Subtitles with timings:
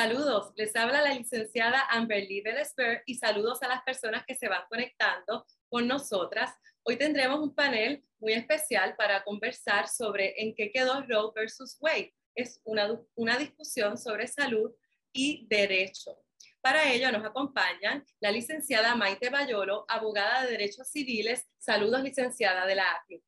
[0.00, 4.62] Saludos, les habla la licenciada Amberly Belesper y saludos a las personas que se van
[4.70, 6.54] conectando con nosotras.
[6.84, 12.14] Hoy tendremos un panel muy especial para conversar sobre en qué quedó Roe versus Wade.
[12.34, 14.72] Es una, una discusión sobre salud
[15.12, 16.16] y derecho.
[16.62, 21.46] Para ello nos acompañan la licenciada Maite Bayolo, abogada de Derechos Civiles.
[21.58, 23.22] Saludos, licenciada de la AFI.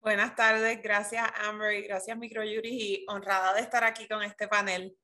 [0.00, 4.98] Buenas tardes, gracias Amber y gracias Microjuris y honrada de estar aquí con este panel.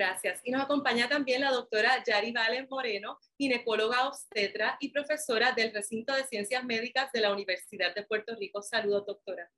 [0.00, 0.40] Gracias.
[0.44, 6.14] Y nos acompaña también la doctora Yari Valen Moreno, ginecóloga obstetra y profesora del recinto
[6.14, 8.62] de ciencias médicas de la Universidad de Puerto Rico.
[8.62, 9.50] Saludos, doctora.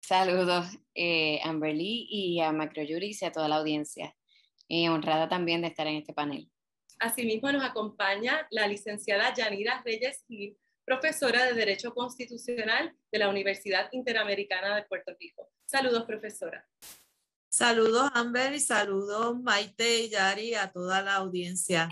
[0.00, 4.16] Saludos, eh, Amberly y a Macrojuris y a toda la audiencia.
[4.68, 6.50] Eh, honrada también de estar en este panel.
[6.98, 13.88] Asimismo, nos acompaña la licenciada Yanira Reyes Gil, profesora de Derecho Constitucional de la Universidad
[13.92, 15.52] Interamericana de Puerto Rico.
[15.66, 16.66] Saludos, profesora.
[17.50, 21.88] Saludos, Amber, y saludos, Maite y Yari, a toda la audiencia.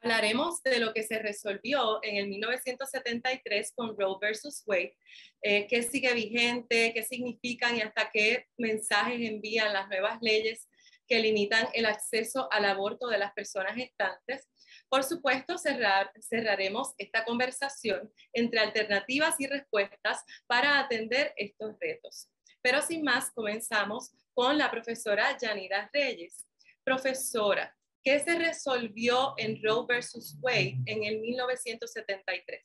[0.00, 4.96] Hablaremos de lo que se resolvió en el 1973 con Roe versus Wade,
[5.42, 10.68] eh, qué sigue vigente, qué significan y hasta qué mensajes envían las nuevas leyes
[11.06, 14.48] que limitan el acceso al aborto de las personas gestantes
[14.88, 22.28] por supuesto, cerrar, cerraremos esta conversación entre alternativas y respuestas para atender estos retos.
[22.64, 26.46] Pero sin más, comenzamos con la profesora Yanira Reyes.
[26.82, 32.62] Profesora, ¿qué se resolvió en Roe versus Wade en el 1973?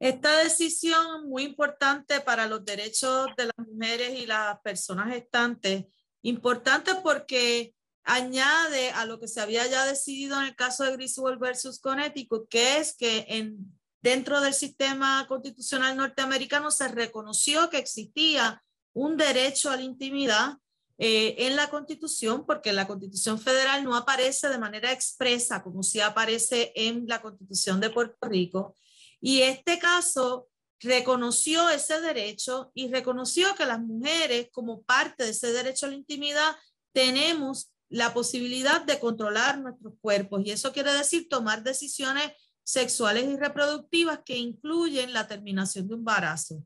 [0.00, 5.84] Esta decisión muy importante para los derechos de las mujeres y las personas gestantes,
[6.22, 11.38] importante porque añade a lo que se había ya decidido en el caso de Griswold
[11.38, 13.73] versus Connecticut, que es que en,
[14.04, 20.58] dentro del sistema constitucional norteamericano se reconoció que existía un derecho a la intimidad
[20.98, 26.00] eh, en la constitución, porque la constitución federal no aparece de manera expresa como si
[26.00, 28.76] aparece en la constitución de Puerto Rico.
[29.22, 30.48] Y este caso
[30.80, 35.96] reconoció ese derecho y reconoció que las mujeres, como parte de ese derecho a la
[35.96, 36.54] intimidad,
[36.92, 42.32] tenemos la posibilidad de controlar nuestros cuerpos y eso quiere decir tomar decisiones
[42.64, 46.64] sexuales y reproductivas que incluyen la terminación de un embarazo.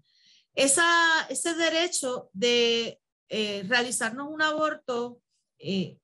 [0.55, 5.21] Esa, ese derecho de eh, realizarnos un aborto,
[5.59, 5.99] eh,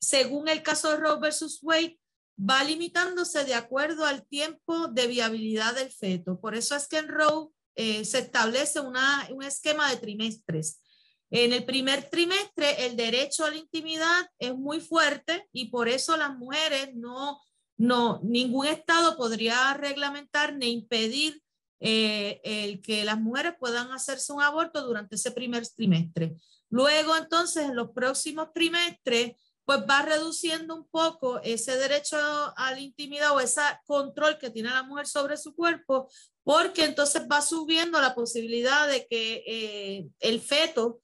[0.00, 1.98] según el caso de Roe versus Wade,
[2.38, 6.40] va limitándose de acuerdo al tiempo de viabilidad del feto.
[6.40, 10.82] Por eso es que en Roe eh, se establece una, un esquema de trimestres.
[11.30, 16.16] En el primer trimestre, el derecho a la intimidad es muy fuerte y por eso
[16.16, 17.40] las mujeres no,
[17.78, 21.40] no, ningún estado podría reglamentar ni impedir
[21.80, 26.36] eh, el que las mujeres puedan hacerse un aborto durante ese primer trimestre.
[26.70, 32.80] Luego, entonces, en los próximos trimestres, pues va reduciendo un poco ese derecho a la
[32.80, 36.08] intimidad o ese control que tiene la mujer sobre su cuerpo,
[36.42, 41.00] porque entonces va subiendo la posibilidad de que eh, el feto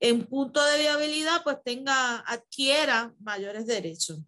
[0.00, 4.18] en punto de viabilidad, pues tenga, adquiera mayores derechos.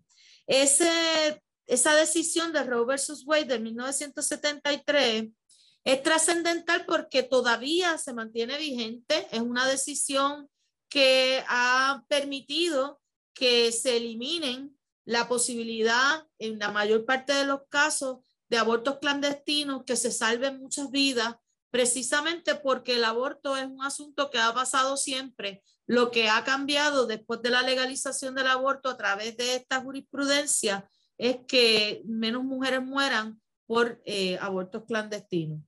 [0.47, 5.28] Ese, esa decisión de Roe versus Wade de 1973
[5.84, 10.48] es trascendental porque todavía se mantiene vigente, es una decisión
[10.88, 13.00] que ha permitido
[13.34, 18.18] que se eliminen la posibilidad en la mayor parte de los casos
[18.48, 21.36] de abortos clandestinos, que se salven muchas vidas
[21.70, 25.62] precisamente porque el aborto es un asunto que ha pasado siempre.
[25.86, 30.88] Lo que ha cambiado después de la legalización del aborto a través de esta jurisprudencia
[31.18, 35.60] es que menos mujeres mueran por eh, abortos clandestinos.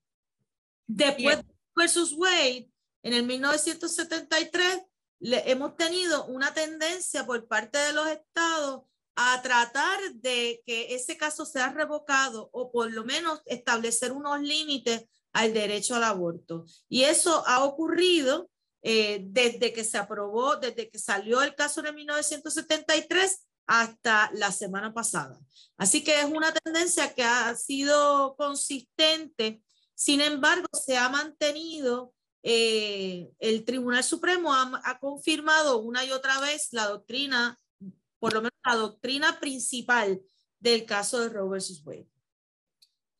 [0.86, 1.44] Después de
[1.76, 2.70] versus Wade,
[3.02, 4.82] en el 1973,
[5.20, 8.82] le, hemos tenido una tendencia por parte de los estados
[9.16, 15.04] a tratar de que ese caso sea revocado o por lo menos establecer unos límites
[15.32, 16.64] al derecho al aborto.
[16.88, 18.50] Y eso ha ocurrido
[18.82, 24.92] eh, desde que se aprobó, desde que salió el caso de 1973 hasta la semana
[24.92, 25.38] pasada.
[25.76, 29.62] Así que es una tendencia que ha sido consistente.
[29.94, 32.12] Sin embargo, se ha mantenido,
[32.42, 37.58] eh, el Tribunal Supremo ha, confirmado una y otra vez la doctrina,
[38.18, 40.20] por lo menos la doctrina principal
[40.58, 42.08] del caso de Roe versus Wade.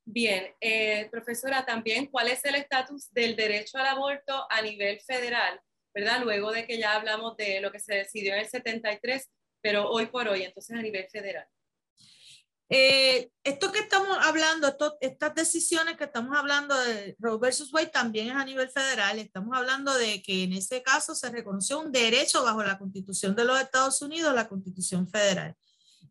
[0.05, 5.61] Bien, eh, profesora, también, ¿cuál es el estatus del derecho al aborto a nivel federal?
[5.95, 6.23] ¿Verdad?
[6.23, 10.07] Luego de que ya hablamos de lo que se decidió en el 73, pero hoy
[10.07, 11.47] por hoy, entonces a nivel federal.
[12.73, 18.29] Eh, esto que estamos hablando, estas decisiones que estamos hablando de Roe versus Wade también
[18.29, 19.19] es a nivel federal.
[19.19, 23.45] Estamos hablando de que en ese caso se reconoció un derecho bajo la Constitución de
[23.45, 25.57] los Estados Unidos, la Constitución federal.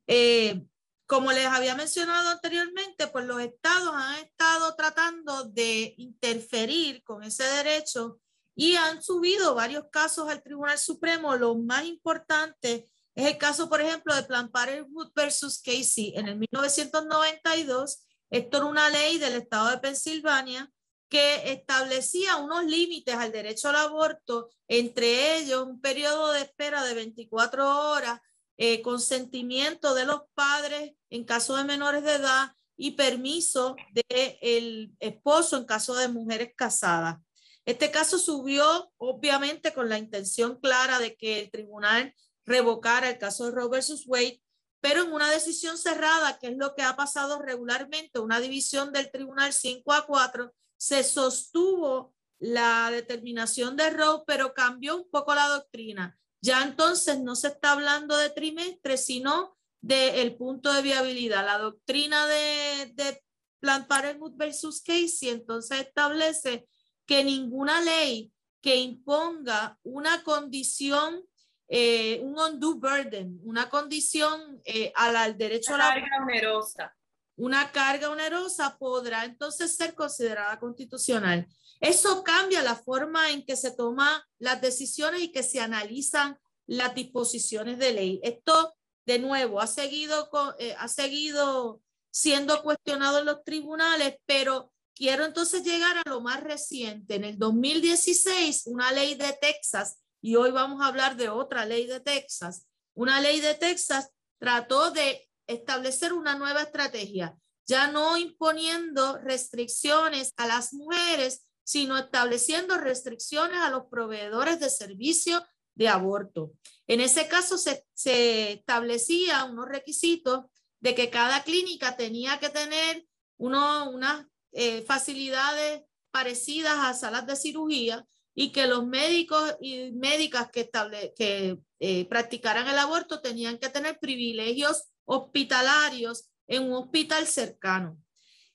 [0.05, 0.61] Eh,
[1.05, 7.45] como les había mencionado anteriormente, pues los estados han estado tratando de interferir con ese
[7.45, 8.19] derecho
[8.53, 11.37] y han subido varios casos al Tribunal Supremo.
[11.37, 12.89] Lo más importante
[13.19, 16.13] es el caso, por ejemplo, de Plan Parenthood versus Casey.
[16.15, 20.71] En el 1992, esto era una ley del estado de Pensilvania
[21.09, 26.93] que establecía unos límites al derecho al aborto, entre ellos un periodo de espera de
[26.93, 28.21] 24 horas,
[28.57, 35.57] eh, consentimiento de los padres en caso de menores de edad y permiso del esposo
[35.57, 37.17] en caso de mujeres casadas.
[37.65, 42.13] Este caso subió obviamente con la intención clara de que el tribunal
[42.49, 44.41] revocara el caso de Roe versus Wade,
[44.81, 49.11] pero en una decisión cerrada, que es lo que ha pasado regularmente, una división del
[49.11, 55.47] tribunal 5 a 4, se sostuvo la determinación de Roe, pero cambió un poco la
[55.47, 56.17] doctrina.
[56.41, 61.45] Ya entonces no se está hablando de trimestre, sino del punto de viabilidad.
[61.45, 63.21] La doctrina de, de
[63.59, 66.67] Planned Parenthood versus Casey entonces establece
[67.05, 68.31] que ninguna ley
[68.61, 71.25] que imponga una condición
[71.71, 76.95] eh, un undue burden, una condición eh, al, derecho una a la carga onerosa.
[77.35, 81.47] Una carga onerosa podrá entonces ser considerada constitucional.
[81.79, 86.95] Eso cambia la forma en que se toman las decisiones y que se analizan las
[86.95, 88.19] disposiciones de ley.
[88.23, 88.75] Esto,
[89.05, 91.81] de nuevo, ha seguido, eh, ha seguido
[92.11, 97.15] siendo cuestionado en los tribunales, pero quiero entonces llegar a lo más reciente.
[97.15, 101.85] En el 2016, una ley de Texas y hoy vamos a hablar de otra ley
[101.85, 102.67] de Texas.
[102.93, 107.35] Una ley de Texas trató de establecer una nueva estrategia,
[107.65, 115.45] ya no imponiendo restricciones a las mujeres, sino estableciendo restricciones a los proveedores de servicio
[115.75, 116.51] de aborto.
[116.87, 120.45] En ese caso se, se establecía unos requisitos
[120.79, 123.05] de que cada clínica tenía que tener
[123.37, 128.05] uno, unas eh, facilidades parecidas a salas de cirugía
[128.39, 130.71] y que los médicos y médicas que,
[131.13, 138.01] que eh, practicaran el aborto tenían que tener privilegios hospitalarios en un hospital cercano.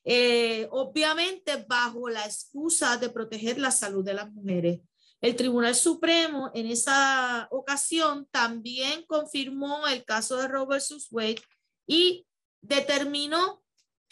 [0.03, 4.79] Eh, obviamente bajo la excusa de proteger la salud de las mujeres.
[5.21, 11.43] El Tribunal Supremo en esa ocasión también confirmó el caso de Robert Wade
[11.85, 12.25] y
[12.59, 13.61] determinó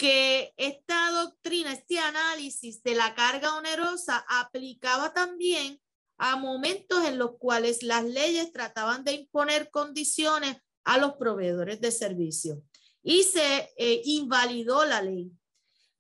[0.04, 5.80] que esta doctrina, este análisis de la carga onerosa aplicaba también
[6.18, 11.90] a momentos en los cuales las leyes trataban de imponer condiciones a los proveedores de
[11.94, 12.60] servicios
[13.02, 15.32] y se eh, invalidó la ley.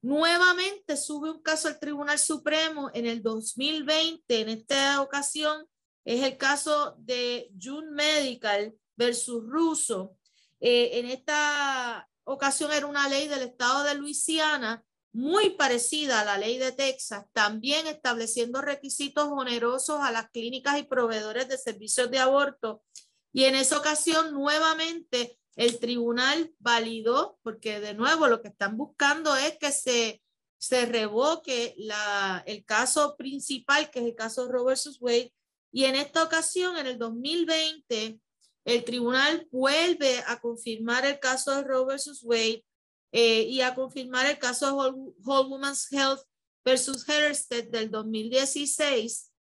[0.02, 5.66] Nuevamente sube un caso al Tribunal Supremo en el 2020, en esta ocasión
[6.04, 10.18] es el caso de June Medical versus Russo.
[10.60, 14.84] Eh, en esta ocasión era una ley del estado de Luisiana
[15.14, 20.84] muy parecida a la ley de Texas, también estableciendo requisitos onerosos a las clínicas y
[20.84, 22.84] proveedores de servicios de aborto.
[23.31, 29.36] Y en esa ocasión, nuevamente, el tribunal validó, porque de nuevo lo que están buscando
[29.36, 30.24] es que se,
[30.57, 35.31] se revoque la, el caso principal, que es el caso Roe versus Wade.
[35.71, 38.19] Y en esta ocasión, en el 2020,
[38.66, 42.66] el tribunal vuelve a confirmar el caso de Roe versus Wade
[43.12, 45.14] eh, y a confirmar el caso de Whole,
[45.50, 46.22] Woman's Health
[46.64, 49.32] versus Hersted del 2016.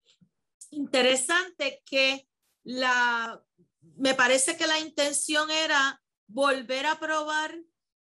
[0.70, 2.28] Interesante que
[2.64, 3.42] la,
[3.96, 7.56] me parece que la intención era volver a probar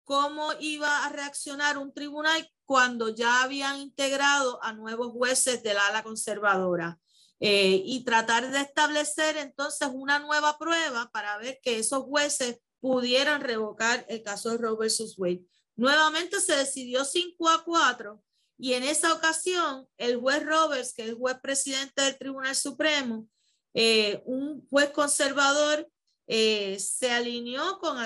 [0.05, 6.03] cómo iba a reaccionar un tribunal cuando ya habían integrado a nuevos jueces del ala
[6.03, 6.99] conservadora.
[7.43, 13.41] Eh, y tratar de establecer entonces una nueva prueba para ver que esos jueces pudieran
[13.41, 15.47] revocar el caso de Roe versus Wade.
[15.75, 18.23] Nuevamente se decidió 5 a 4
[18.59, 23.27] y en esa ocasión el juez Roberts, que es el juez presidente del Tribunal Supremo,
[23.73, 25.89] eh, un juez conservador,
[26.27, 27.97] eh, se alineó con,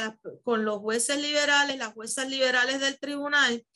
[0.45, 3.67] con los jueces liberales, las juezas liberales del tribunal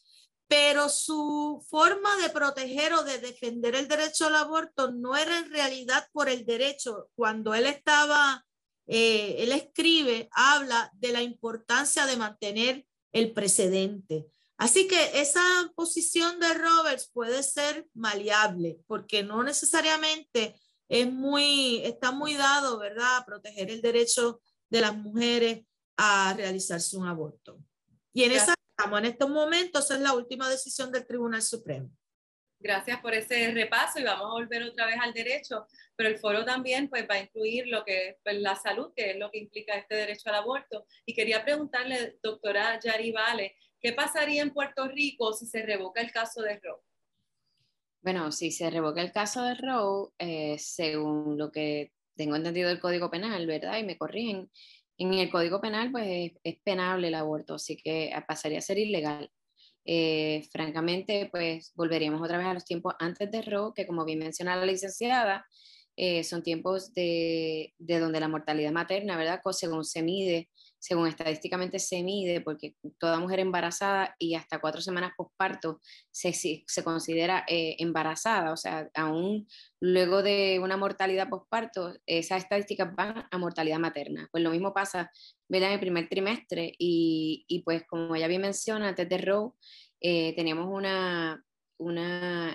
[0.48, 5.50] pero su forma de proteger o de defender el derecho al aborto no era en
[5.50, 7.10] realidad por el derecho.
[7.14, 8.44] Cuando él estaba,
[8.86, 14.26] eh, él escribe, habla de la importancia de mantener el precedente.
[14.56, 15.42] Así que esa
[15.76, 23.18] posición de Roberts puede ser maleable, porque no necesariamente es muy, está muy dado, ¿verdad?,
[23.18, 24.40] a proteger el derecho
[24.70, 25.64] de las mujeres
[25.98, 27.58] a realizarse un aborto.
[28.12, 31.90] Y en esa estamos en estos momentos, es la última decisión del Tribunal Supremo.
[32.60, 35.66] Gracias por ese repaso y vamos a volver otra vez al derecho,
[35.96, 39.10] pero el foro también pues, va a incluir lo que es pues, la salud, que
[39.10, 40.86] es lo que implica este derecho al aborto.
[41.04, 46.12] Y quería preguntarle, doctora Yari Vale, ¿qué pasaría en Puerto Rico si se revoca el
[46.12, 46.80] caso de Roe?
[48.00, 52.80] Bueno, si se revoca el caso de Roe, eh, según lo que tengo entendido del
[52.80, 53.78] Código Penal, ¿verdad?
[53.78, 54.50] Y me corrigen,
[54.98, 59.30] en el Código Penal pues es penable el aborto, así que pasaría a ser ilegal.
[59.84, 64.18] Eh, francamente, pues volveríamos otra vez a los tiempos antes de Roe, que como bien
[64.18, 65.46] menciona la licenciada,
[65.96, 69.40] eh, son tiempos de, de, donde la mortalidad materna, ¿verdad?
[69.52, 75.12] Según se mide, según estadísticamente se mide, porque toda mujer embarazada y hasta cuatro semanas
[75.16, 75.80] posparto
[76.10, 79.46] se, se considera eh, embarazada, o sea, aún
[79.80, 84.28] luego de una mortalidad posparto, esas estadísticas van a mortalidad materna.
[84.30, 85.10] Pues lo mismo pasa,
[85.48, 85.68] ¿verdad?
[85.68, 89.52] En el primer trimestre y, y pues como ya bien menciona, antes de Roe,
[90.00, 91.42] eh, teníamos una,
[91.78, 91.98] un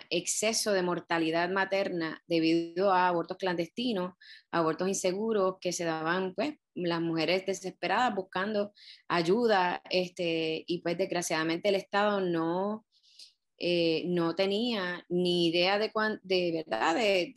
[0.10, 4.14] exceso de mortalidad materna debido a abortos clandestinos,
[4.52, 8.74] abortos inseguros que se daban pues las mujeres desesperadas buscando
[9.08, 12.86] ayuda este, y pues desgraciadamente el Estado no,
[13.58, 15.92] eh, no tenía ni idea de,
[16.24, 17.32] de verdad de,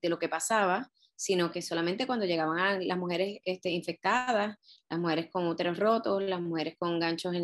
[0.00, 4.56] de, lo que pasaba, sino que solamente cuando llegaban las mujeres este, infectadas,
[4.88, 7.34] las mujeres con úteros rotos, las mujeres con ganchos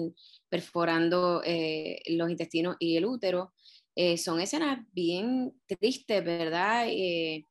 [0.49, 3.53] perforando eh, los intestinos y el útero,
[3.95, 6.87] eh, son escenas bien tristes, ¿verdad?
[6.89, 7.47] Eh,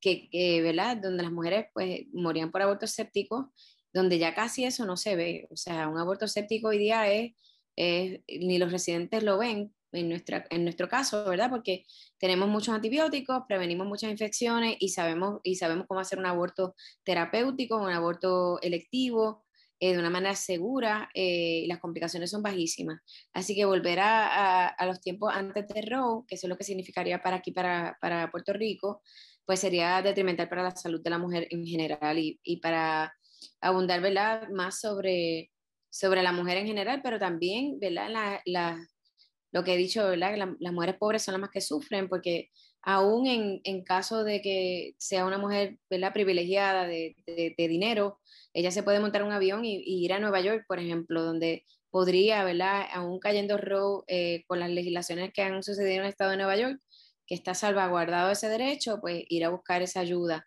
[0.00, 0.98] que, ¿verdad?
[0.98, 3.52] Donde las mujeres pues morían por aborto séptico,
[3.92, 5.48] donde ya casi eso no se ve.
[5.50, 7.32] O sea, un aborto séptico hoy día es,
[7.76, 11.50] ni los residentes lo ven en, nuestra, en nuestro caso, ¿verdad?
[11.50, 11.84] Porque
[12.18, 17.76] tenemos muchos antibióticos, prevenimos muchas infecciones y sabemos, y sabemos cómo hacer un aborto terapéutico,
[17.76, 19.44] un aborto electivo,
[19.82, 23.00] eh, de una manera segura, eh, las complicaciones son bajísimas.
[23.32, 26.64] Así que volver a, a, los tiempos antes de Roe, que eso es lo que
[26.64, 29.00] significaría para aquí, para, para, Puerto Rico,
[29.46, 33.14] pues sería detrimental para la salud de la mujer en general y, y para
[33.62, 34.50] abundar ¿verdad?
[34.50, 35.50] más sobre,
[35.88, 38.10] sobre la mujer en general, pero también ¿verdad?
[38.10, 38.86] La, la,
[39.50, 40.32] lo que he dicho, ¿verdad?
[40.32, 42.50] que las mujeres pobres son las más que sufren, porque
[42.82, 46.12] aún en, en caso de que sea una mujer ¿verdad?
[46.12, 48.20] privilegiada de, de, dinero,
[48.52, 52.44] ella se puede montar un avión y, ir a Nueva York, por ejemplo, donde podría,
[52.44, 52.86] ¿verdad?
[52.92, 56.56] Aún cayendo Roe eh, con las legislaciones que han sucedido en el estado de Nueva
[56.56, 56.80] York,
[57.26, 60.46] que está salvaguardado ese derecho, pues ir a buscar esa ayuda.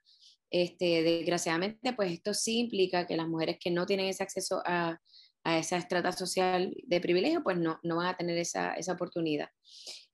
[0.49, 4.99] Este, desgraciadamente, pues esto sí implica que las mujeres que no tienen ese acceso a,
[5.43, 9.49] a esa estrata social de privilegio, pues no, no van a tener esa, esa oportunidad.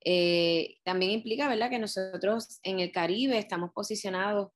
[0.04, 4.48] Eh, también implica, ¿verdad?, que nosotros en el Caribe estamos posicionados,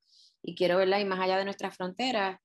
[0.42, 2.38] y quiero, ¿verdad?, y más allá de nuestras fronteras,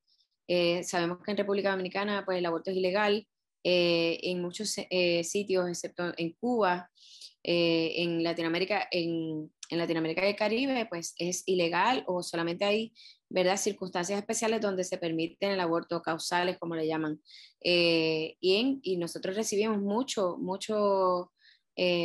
[0.46, 3.26] eh, sabemos que en República Dominicana pues, el aborto es ilegal
[3.62, 6.90] eh, en muchos sitios, excepto en Cuba.
[7.42, 12.92] en Latinoamérica, en, en, Latinoamérica y el Caribe, pues es ilegal o solamente hay
[13.30, 13.56] ¿verdad?
[13.56, 17.20] circunstancias especiales donde se permiten el aborto causales, como le llaman.
[17.60, 21.32] y, en, y nosotros recibimos mucho, mucho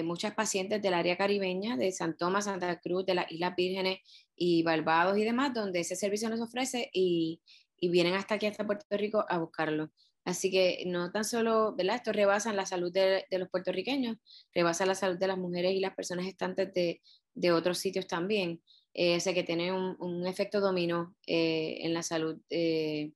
[0.05, 3.99] muchas pacientes del área caribeña, de San Tomás, Santa Cruz, de las Islas Vírgenes
[4.33, 7.41] y Barbados y demás, donde ese servicio nos ofrece y,
[7.77, 9.91] y vienen hasta aquí, hasta Puerto Rico, a buscarlo.
[10.23, 11.97] Así que no tan solo, ¿verdad?
[11.97, 14.17] Esto rebasa la salud de, de los puertorriqueños,
[14.53, 17.01] rebasa la salud de las mujeres y las personas estantes de,
[17.35, 18.61] de otros sitios también.
[18.97, 23.11] Eh, que tiene un, un efecto dominó eh, en la salud eh,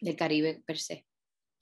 [0.00, 1.04] del Caribe per se.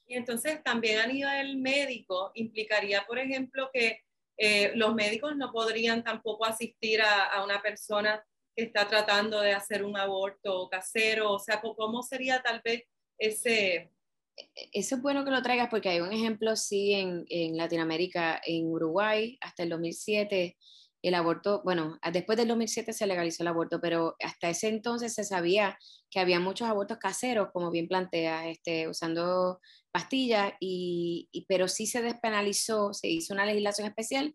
[0.06, 4.02] Y entonces también a nivel médico implicaría, por ejemplo, que
[4.36, 8.22] eh, los médicos no podrían tampoco asistir a, a una persona
[8.54, 11.32] que está tratando de hacer un aborto casero?
[11.32, 12.84] O sea, ¿cómo sería tal vez
[13.18, 13.90] ese...
[14.36, 18.40] E-, eso es bueno que lo traigas porque hay un ejemplo, sí, en, en Latinoamérica,
[18.44, 20.56] en Uruguay, hasta el 2007,
[21.02, 25.24] el aborto, bueno, después del 2007 se legalizó el aborto, pero hasta ese entonces se
[25.24, 25.78] sabía
[26.10, 32.02] que había muchos abortos caseros, como bien plantea, este, usando pastillas, y, pero sí se
[32.02, 34.34] despenalizó, se hizo una legislación especial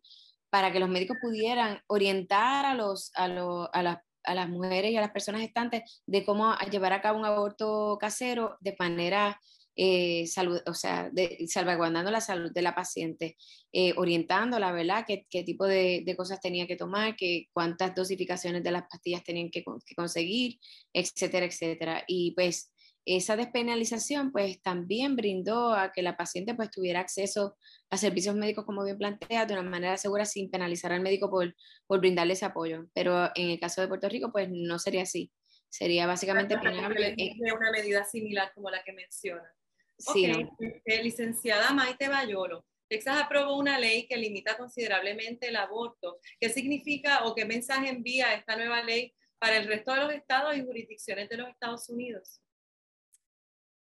[0.50, 3.98] para que los médicos pudieran orientar a, los, a, lo, a las
[4.28, 7.98] a las mujeres y a las personas gestantes de cómo llevar a cabo un aborto
[7.98, 9.40] casero de manera
[9.80, 13.38] eh, salud, o sea, de, salvaguardando la salud de la paciente,
[13.72, 15.06] eh, orientándola, ¿verdad?
[15.08, 19.24] ¿Qué, qué tipo de, de, cosas tenía que tomar, qué, cuántas dosificaciones de las pastillas
[19.24, 20.60] tenían que, que conseguir,
[20.94, 22.04] etcétera, etcétera.
[22.08, 22.72] Y pues
[23.06, 27.56] esa despenalización pues también brindó a que la paciente pues tuviera acceso
[27.92, 31.56] a servicios médicos como bien plantea de una manera segura sin penalizar al médico por,
[31.86, 32.88] por brindarle ese apoyo.
[32.96, 35.32] Pero en el caso de Puerto Rico pues no sería así.
[35.70, 37.16] Sería básicamente penable.
[37.56, 39.57] una medida similar como la que menciona.
[39.98, 40.32] Sí.
[40.32, 40.50] Okay.
[40.60, 46.20] Este, licenciada Maite Bayolo, Texas aprobó una ley que limita considerablemente el aborto.
[46.40, 50.56] ¿Qué significa o qué mensaje envía esta nueva ley para el resto de los estados
[50.56, 52.42] y jurisdicciones de los Estados Unidos?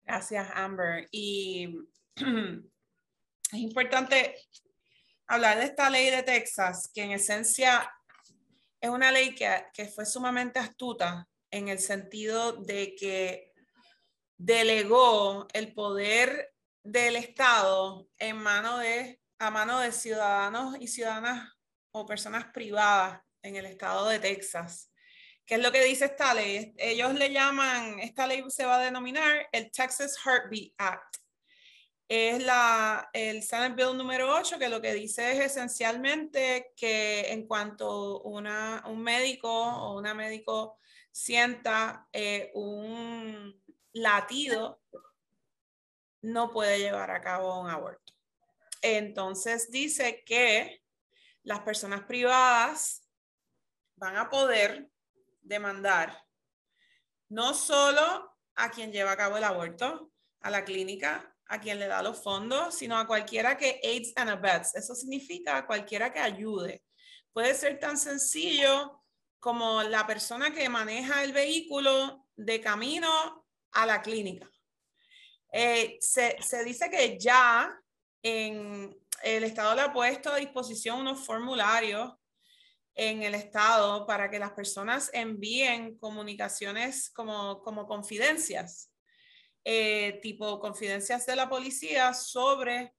[0.04, 1.08] Gracias, Amber.
[1.10, 1.78] Y
[2.16, 4.34] es importante
[5.26, 7.90] hablar de esta ley de Texas, que en esencia
[8.80, 13.53] es una ley que, que fue sumamente astuta en el sentido de que
[14.38, 21.52] delegó el poder del Estado en mano de, a mano de ciudadanos y ciudadanas
[21.92, 24.90] o personas privadas en el estado de Texas.
[25.46, 26.74] ¿Qué es lo que dice esta ley?
[26.78, 31.16] Ellos le llaman, esta ley se va a denominar el Texas Heartbeat Act.
[32.08, 37.46] Es la, el Senate Bill número 8 que lo que dice es esencialmente que en
[37.46, 40.78] cuanto una, un médico o una médico
[41.10, 43.62] sienta eh, un
[43.94, 44.82] latido
[46.20, 48.12] no puede llevar a cabo un aborto.
[48.82, 50.82] Entonces dice que
[51.42, 53.08] las personas privadas
[53.96, 54.90] van a poder
[55.40, 56.22] demandar
[57.28, 60.10] no solo a quien lleva a cabo el aborto,
[60.40, 64.30] a la clínica, a quien le da los fondos, sino a cualquiera que aids and
[64.30, 64.74] abets.
[64.74, 66.82] Eso significa a cualquiera que ayude.
[67.32, 69.02] Puede ser tan sencillo
[69.40, 73.43] como la persona que maneja el vehículo de camino
[73.74, 74.50] a la clínica
[75.52, 77.72] eh, se, se, dice que ya
[78.22, 82.12] en el Estado le ha puesto a disposición unos formularios
[82.94, 88.92] en el Estado para que las personas envíen comunicaciones como, como confidencias,
[89.64, 92.94] eh, tipo confidencias de la policía sobre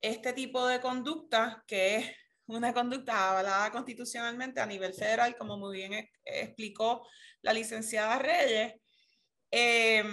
[0.00, 2.12] este tipo de conducta, que es
[2.46, 7.06] una conducta avalada constitucionalmente a nivel federal, como muy bien explicó
[7.42, 8.74] la licenciada Reyes.
[9.58, 10.04] Eh,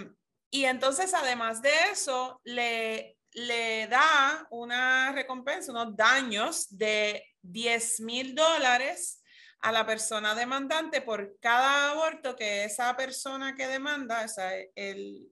[0.51, 8.35] y entonces, además de eso, le, le da una recompensa, unos daños de 10 mil
[8.35, 9.21] dólares
[9.59, 15.29] a la persona demandante por cada aborto que esa persona que demanda, o sea, el,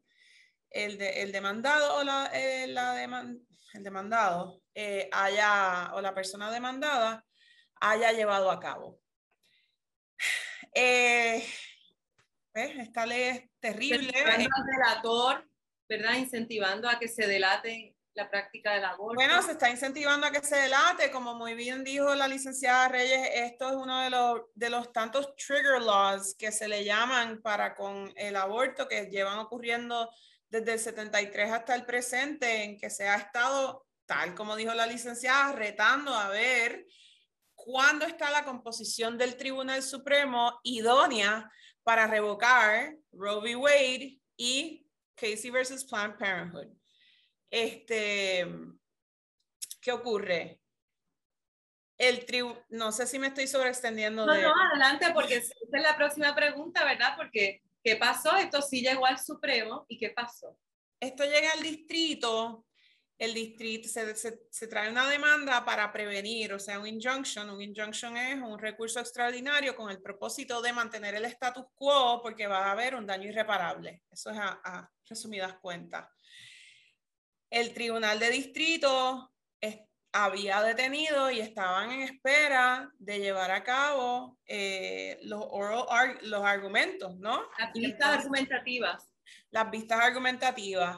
[0.72, 7.26] el, el demandado o la, eh, la el demandado eh, haya, o la persona demandada
[7.80, 9.00] haya llevado a cabo.
[10.74, 11.46] Eh,
[12.54, 14.12] esta ley es terrible.
[14.16, 15.48] El delator,
[15.88, 16.16] ¿verdad?
[16.16, 19.16] Incentivando a que se delate la práctica del aborto.
[19.16, 23.30] Bueno, se está incentivando a que se delate, como muy bien dijo la licenciada Reyes,
[23.36, 27.74] esto es uno de los, de los tantos trigger laws que se le llaman para
[27.74, 30.10] con el aborto que llevan ocurriendo
[30.50, 34.86] desde el 73 hasta el presente, en que se ha estado, tal como dijo la
[34.86, 36.86] licenciada, retando a ver
[37.56, 41.50] cuándo está la composición del Tribunal Supremo idónea
[41.92, 43.56] para revocar Roe v.
[43.58, 46.70] Wade y Casey versus Planned Parenthood.
[47.50, 48.48] Este,
[49.82, 50.62] ¿qué ocurre?
[51.98, 54.26] El tribu no sé si me estoy sobreextendiendo.
[54.26, 57.14] No, no, adelante, porque esa es la próxima pregunta, ¿verdad?
[57.18, 58.38] Porque, ¿qué pasó?
[58.38, 60.58] Esto sí llegó al Supremo, ¿y qué pasó?
[60.98, 62.66] Esto llega al distrito
[63.22, 64.16] el distrito se,
[64.50, 67.52] se, trae una demanda para prevenir, o sea, un injunction.
[67.52, 72.48] Un injunction es un recurso extraordinario con el propósito de mantener el status quo porque
[72.48, 74.02] va a haber un daño irreparable.
[74.10, 76.10] Eso es a, resumidas cuentas.
[77.48, 79.32] El tribunal de distrito
[80.12, 87.16] había detenido y estaban en espera de llevar a cabo eh, los, oral, los argumentos,
[87.18, 87.44] ¿no?
[87.60, 89.14] Las vistas argumentativas.
[89.52, 90.98] Las vistas argumentativas.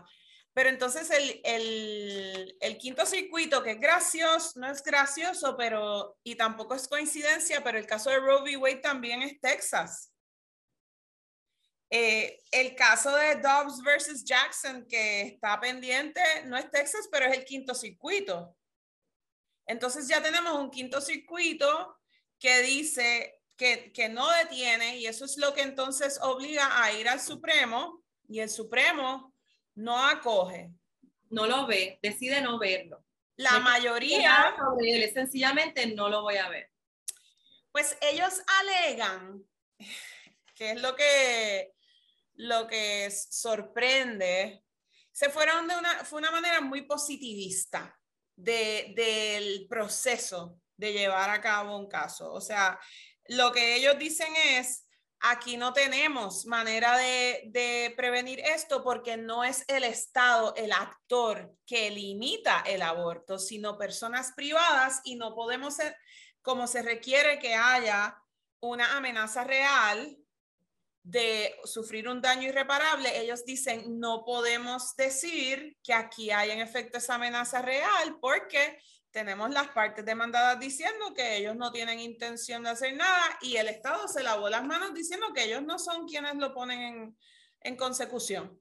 [0.53, 6.87] Pero entonces el, quinto circuito, que es gracioso, no es gracioso, pero, y tampoco es
[6.87, 8.57] coincidencia, pero el caso de Roe v.
[8.57, 10.11] Wade también es Texas.
[11.89, 17.37] Eh, el caso de Dobbs versus Jackson, que está pendiente, no es Texas, pero es
[17.37, 18.55] el quinto circuito.
[19.65, 21.97] Entonces ya tenemos un quinto circuito
[22.39, 27.07] que dice que, que no detiene y eso es lo que entonces obliga a ir
[27.07, 29.32] al Supremo y el Supremo
[29.75, 30.71] no acoge.
[31.29, 33.03] No lo ve, decide no verlo.
[33.38, 34.55] La mayoría.
[34.55, 36.69] Sobre sencillamente no lo voy a ver.
[37.71, 39.43] Pues ellos alegan,
[40.55, 41.73] que es lo que,
[42.36, 44.63] lo que sorprende,
[45.12, 47.99] se fueron de una, fue una manera muy positivista
[48.36, 52.31] de, del proceso de llevar a cabo un caso.
[52.31, 52.79] O sea,
[53.27, 54.82] lo que ellos dicen es,
[55.25, 61.89] Aquí no tenemos manera de, prevenir esto porque no es el Estado el actor que
[61.91, 65.95] limita el aborto, sino personas privadas y no podemos, ser,
[66.41, 68.21] como se requiere que haya
[68.59, 70.17] una amenaza real
[71.03, 76.97] de sufrir un daño irreparable, ellos dicen, no podemos decir que aquí hay en efecto
[76.97, 78.77] esa amenaza real porque
[79.13, 83.67] tenemos las partes demandadas diciendo que ellos no tienen intención de hacer nada y el
[83.67, 87.17] Estado se lavó las manos diciendo que ellos no son quienes lo ponen en,
[87.62, 88.60] en consecución.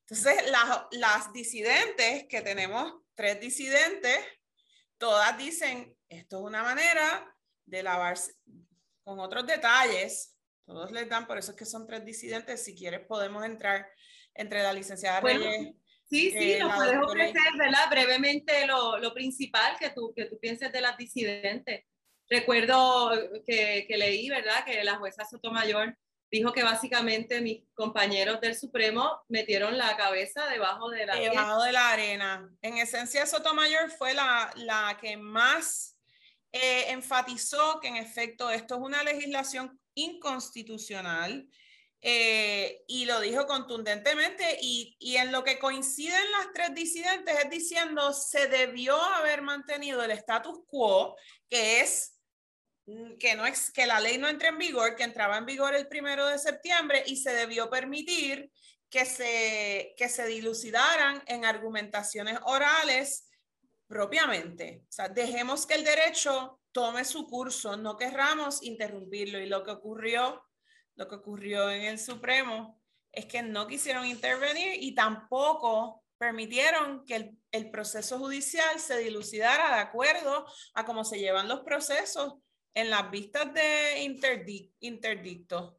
[0.00, 4.18] Entonces, las, las disidentes, que tenemos tres disidentes,
[4.98, 7.32] todas dicen, esto es una manera
[7.64, 8.34] de lavarse
[9.04, 10.36] con otros detalles.
[10.66, 12.64] Todos les dan, por eso es que son tres disidentes.
[12.64, 13.88] Si quieres, podemos entrar
[14.34, 15.76] entre la licenciada Reyes
[16.12, 17.88] Sí, sí, nos puedes ofrecer, ¿verdad?
[17.90, 21.86] Brevemente lo, lo, principal que tú, que tú pienses de las disidentes.
[22.28, 23.12] Recuerdo
[23.46, 24.62] que, que, leí, ¿verdad?
[24.66, 25.96] Que la jueza Sotomayor
[26.30, 31.72] dijo que básicamente mis compañeros del Supremo metieron la cabeza debajo de la Debajo de
[31.72, 32.46] la arena.
[32.60, 35.98] En esencia, Sotomayor fue la, la que más
[36.52, 41.48] eh, enfatizó que en efecto esto es una legislación inconstitucional
[42.04, 47.48] eh, y lo dijo contundentemente y, y, en lo que coinciden las tres disidentes es
[47.48, 51.16] diciendo se debió haber mantenido el status quo,
[51.48, 52.18] que es
[52.86, 55.76] mm, que, no es, que la ley no entre en vigor, que entraba en vigor
[55.76, 58.50] el primero de septiembre y se debió permitir
[58.90, 63.30] que se, que se dilucidaran en argumentaciones orales
[63.86, 64.82] propiamente.
[64.88, 69.38] O sea, dejemos que el derecho tome su curso, no querramos interrumpirlo.
[69.38, 70.42] Y lo que ocurrió
[70.96, 77.16] lo que ocurrió en el Supremo es que no quisieron intervenir y tampoco permitieron que
[77.16, 82.34] el, el proceso judicial se dilucidara de acuerdo a cómo se llevan los procesos
[82.74, 84.00] en las vistas de
[84.80, 85.78] interdicto.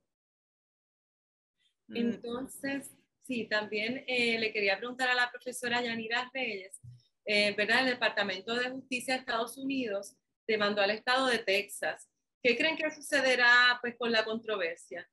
[1.88, 1.98] Mm.
[1.98, 2.92] Entonces,
[3.24, 6.80] sí, también eh, le quería preguntar a la profesora Yanira Reyes,
[7.26, 7.80] eh, ¿verdad?
[7.80, 12.10] El Departamento de Justicia de Estados Unidos demandó al estado de Texas
[12.44, 15.10] ¿Qué creen que sucederá pues, con la controversia?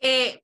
[0.00, 0.42] Eh,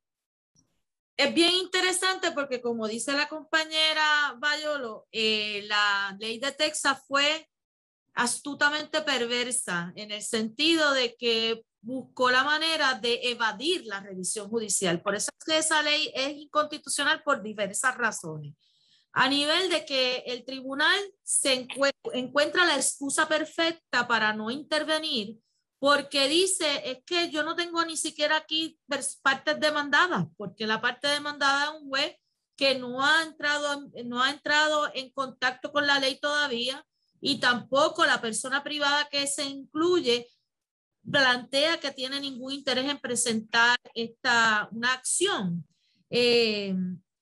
[1.17, 7.49] es bien interesante porque como dice la compañera Bayolo, eh, la ley de Texas fue
[8.13, 15.01] astutamente perversa en el sentido de que buscó la manera de evadir la revisión judicial.
[15.01, 18.55] Por eso es que esa ley es inconstitucional por diversas razones
[19.13, 21.69] a nivel de que el tribunal se
[22.13, 25.37] encuentra la excusa perfecta para no intervenir,
[25.79, 28.79] porque dice, es que yo no tengo ni siquiera aquí
[29.23, 32.17] partes demandadas, porque la parte demandada es un juez
[32.57, 36.85] que no ha entrado, no ha entrado en contacto con la ley todavía
[37.21, 40.29] y tampoco la persona privada que se incluye
[41.11, 45.67] plantea que tiene ningún interés en presentar esta, una acción.
[46.11, 46.75] Eh,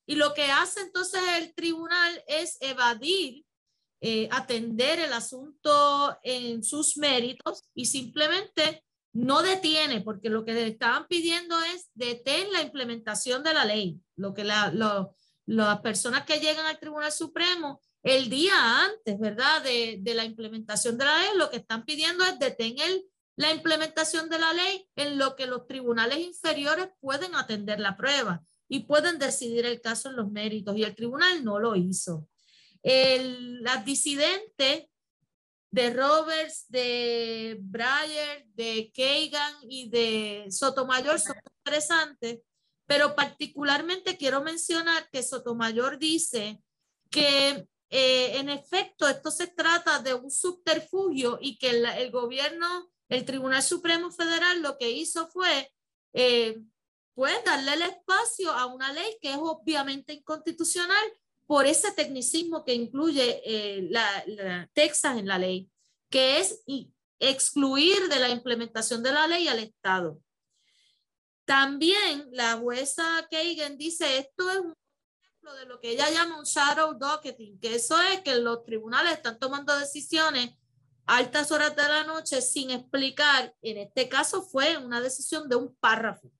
[0.09, 3.45] y lo que hace entonces el tribunal es evadir,
[4.01, 10.65] eh, atender el asunto en sus méritos y simplemente no detiene, porque lo que le
[10.65, 14.01] estaban pidiendo es detener la implementación de la ley.
[14.15, 14.73] Lo que la,
[15.45, 19.61] las personas que llegan al Tribunal Supremo el día antes, ¿verdad?
[19.61, 23.03] De la implementación de la ley, lo que están pidiendo es detener
[23.35, 28.43] la implementación de la ley en lo que los tribunales inferiores pueden atender la prueba
[28.69, 32.29] y pueden decidir el caso en los méritos y el tribunal no lo hizo.
[32.83, 34.85] El, las disidentes
[35.71, 42.39] de Roberts, de Breyer, de Kagan y de Sotomayor son interesantes,
[42.85, 46.61] pero particularmente quiero mencionar que Sotomayor dice
[47.09, 52.91] que eh, en efecto esto se trata de un subterfugio y que el, el, gobierno,
[53.09, 55.71] el Tribunal Supremo Federal lo que hizo fue
[56.13, 56.61] eh,
[57.19, 61.05] pues darle el espacio a una ley que es obviamente inconstitucional
[61.45, 65.69] por ese tecnicismo que incluye eh, la, Texas en la ley,
[66.09, 66.63] que es
[67.19, 70.17] excluir de la implementación de la ley al Estado.
[71.43, 74.73] También la jueza Kagan dice, esto es un
[75.21, 79.11] ejemplo de lo que ella llama un shadow docketing, que eso es que los tribunales
[79.11, 80.51] están tomando decisiones
[81.05, 85.75] altas horas de la noche sin explicar, en este caso fue una decisión de un
[85.75, 86.31] párrafo.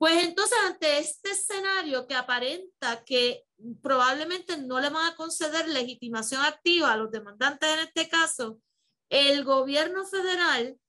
[0.00, 3.44] Pues entonces, ante este escenario que aparenta que
[3.82, 8.62] probablemente no le van a conceder legitimación activa a los demandantes en este caso,
[9.10, 10.80] el gobierno federal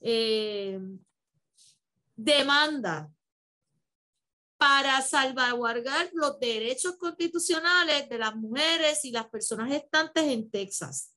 [0.00, 0.78] eh,
[2.14, 3.10] demanda
[4.56, 11.09] para salvaguardar los derechos constitucionales de las mujeres y las personas gestantes en Texas.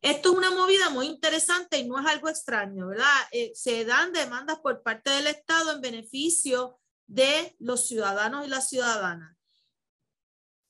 [0.00, 3.16] Esto es una movida muy interesante y no es algo extraño, ¿verdad?
[3.32, 8.68] Eh, se dan demandas por parte del Estado en beneficio de los ciudadanos y las
[8.68, 9.36] ciudadanas.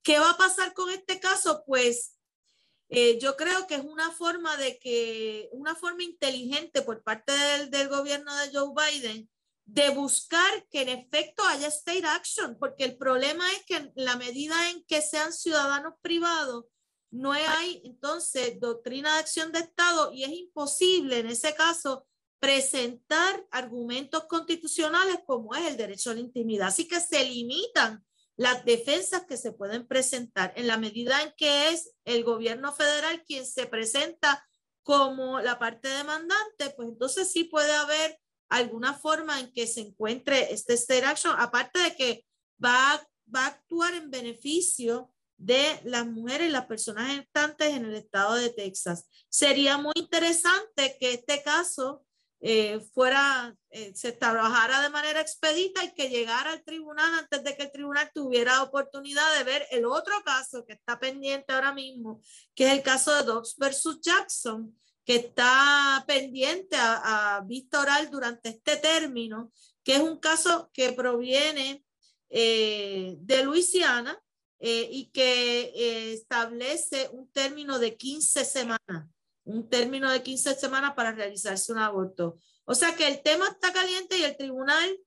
[0.02, 1.62] ¿Qué va a pasar con este caso?
[1.66, 2.16] Pues
[2.88, 7.70] eh, yo creo que es una forma de que, una forma inteligente por parte del,
[7.70, 9.28] del gobierno de Joe Biden
[9.66, 14.16] de buscar que en efecto haya state action, porque el problema es que en la
[14.16, 16.64] medida en que sean ciudadanos privados,
[17.10, 22.06] no hay entonces doctrina de acción de Estado y es imposible en ese caso
[22.38, 26.68] presentar argumentos constitucionales como es el derecho a la intimidad.
[26.68, 28.04] Así que se limitan
[28.36, 33.24] las defensas que se pueden presentar en la medida en que es el gobierno federal
[33.24, 34.46] quien se presenta
[34.84, 38.18] como la parte demandante, pues entonces sí puede haber
[38.48, 42.26] alguna forma en que se encuentre este state action, aparte de que
[42.64, 47.94] va, va a actuar en beneficio de las mujeres y las personas gestantes en el
[47.94, 49.08] estado de Texas.
[49.28, 52.04] Sería muy interesante que este caso
[52.40, 57.56] eh, fuera, eh, se trabajara de manera expedita y que llegara al tribunal antes de
[57.56, 62.20] que el tribunal tuviera oportunidad de ver el otro caso que está pendiente ahora mismo,
[62.54, 68.50] que es el caso de Dobbs versus Jackson, que está pendiente a, vista oral durante
[68.50, 71.84] este término, que es un caso que proviene
[72.28, 74.20] eh, de Luisiana
[74.60, 79.06] y que establece un término de 15 semanas
[79.48, 82.38] un término de 15 semanas para realizarse un aborto.
[82.66, 84.98] O sea que el tema está caliente y el tribunal,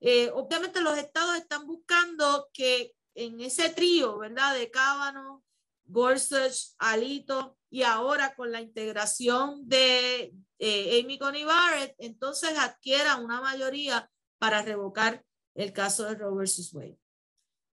[0.00, 4.54] eh, obviamente los estados están buscando que en ese trío, ¿verdad?
[4.54, 5.42] De Cábano,
[5.84, 13.40] Gorsuch, Alito y ahora con la integración de eh, Amy Coney Barrett, entonces adquiera una
[13.40, 14.08] mayoría
[14.38, 16.96] para revocar el caso de Roe versus Wade.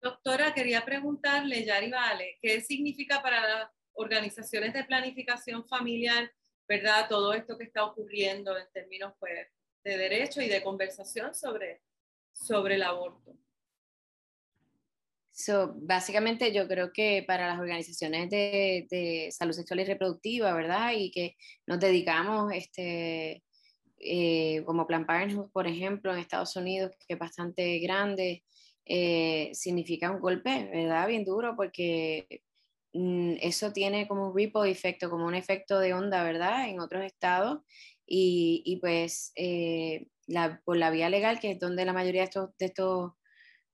[0.05, 6.31] Doctora, quería preguntarle, Yari Vale, ¿qué significa para la organizaciones de planificación familiar,
[6.67, 7.07] ¿verdad?
[7.09, 9.47] Todo esto que está ocurriendo en términos pues,
[9.83, 11.81] de derecho y de conversación sobre,
[12.31, 13.35] sobre el aborto.
[15.31, 20.91] So, básicamente yo creo que para las organizaciones de, de, salud sexual y reproductiva, ¿verdad?
[20.95, 23.43] Y que nos dedicamos, este,
[23.97, 28.43] eh, como Plan Parenthood, por ejemplo, en Estados Unidos, que es bastante grande,
[28.85, 31.07] eh, significa un golpe, ¿verdad?
[31.07, 32.43] Bien duro, porque
[32.95, 36.69] Mm, eso tiene como un ripple efecto, como un efecto de onda, ¿verdad?
[36.69, 37.59] En otros estados.
[38.07, 42.25] Y, y pues eh, la, por la vía legal, que es donde la mayoría de,
[42.25, 43.11] estos, de, estos,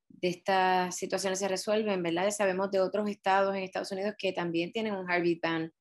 [0.09, 2.31] de estas situaciones se resuelven, ¿verdad?
[2.31, 5.73] sabemos de otros estados en Estados Unidos que también tienen un heartbeat ban,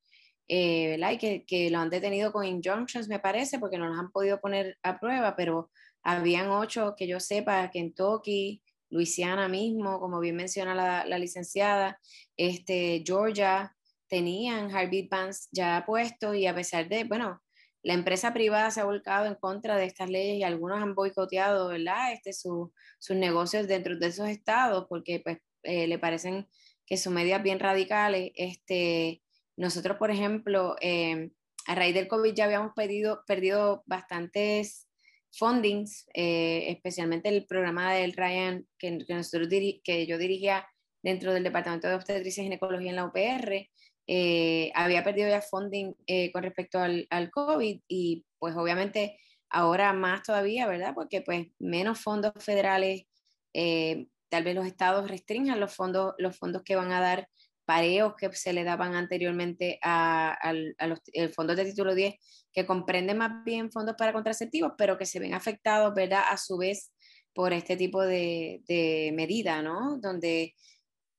[0.48, 1.12] eh, ¿verdad?
[1.12, 4.40] Y que, que, lo han detenido con injunctions, me parece, porque no los han podido
[4.40, 5.70] poner a prueba, pero
[6.02, 11.98] habían ocho que yo sepa, Kentucky, Luisiana mismo, como bien menciona la, la licenciada,
[12.36, 13.74] este, Georgia,
[14.08, 17.40] tenían heartbeat bans ya puestos y a pesar de, bueno,
[17.82, 21.68] la empresa privada se ha volcado en contra de estas leyes y algunos han boicoteado,
[21.68, 22.12] ¿verdad?
[22.12, 26.48] Este, su, sus negocios dentro de esos estados porque pues eh, le parecen
[26.84, 28.32] que son medidas bien radicales.
[28.34, 29.22] Este,
[29.56, 31.30] nosotros, por ejemplo, eh,
[31.66, 34.88] a raíz del COVID ya habíamos pedido, perdido bastantes
[35.32, 40.66] fundings, eh, especialmente el programa del Ryan que, que, nosotros que yo dirigía
[41.02, 43.68] dentro del Departamento de Obstetricia y Ginecología en la UPR,
[44.06, 49.92] eh, había perdido ya funding eh, con respecto al, al, COVID y pues obviamente ahora
[49.92, 50.92] más todavía, ¿verdad?
[50.94, 53.04] Porque pues menos fondos federales,
[53.52, 57.28] tal vez los estados restrinjan los fondos, los fondos que van a dar
[57.70, 60.52] pareos que se le daban anteriormente a, a,
[60.88, 61.00] los
[61.36, 62.16] fondos de título 10,
[62.52, 66.24] que comprenden más bien fondos para contraceptivos, pero que se ven afectados, ¿verdad?
[66.28, 66.92] A su vez
[67.32, 69.98] por este tipo de, de medida, ¿no?
[69.98, 70.56] Donde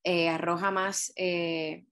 [0.04, 1.86] eh, arroja más, eh,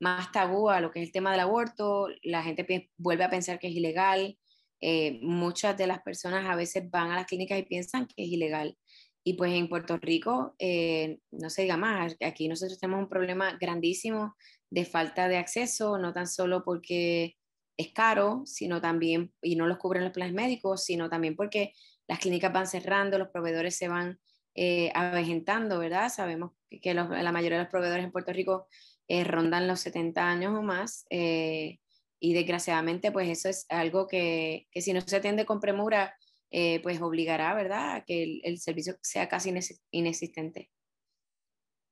[0.00, 3.58] más tabú a lo que es el tema del aborto, la gente vuelve a pensar
[3.58, 4.38] que es ilegal,
[4.80, 8.28] eh, muchas de las personas a veces van a las clínicas y piensan que es
[8.30, 8.78] ilegal.
[9.22, 13.56] Y pues en Puerto Rico, eh, no se diga más, aquí nosotros tenemos un problema
[13.60, 14.34] grandísimo
[14.70, 17.36] de falta de acceso, no tan solo porque
[17.76, 21.72] es caro, sino también, y no los cubren los planes médicos, sino también porque
[22.06, 24.18] las clínicas van cerrando, los proveedores se van
[24.54, 26.08] eh, avejentando, ¿verdad?
[26.08, 26.52] Sabemos
[26.82, 28.66] que los, la mayoría de los proveedores en Puerto Rico
[29.08, 31.78] eh, rondan los 70 años o más, eh,
[32.20, 36.14] y desgraciadamente pues eso es algo que, que si no se atiende con premura,
[36.50, 39.54] eh, pues obligará, ¿verdad?, a que el, servicio sea casi
[39.90, 40.70] inexistente.